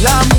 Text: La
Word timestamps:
La 0.00 0.37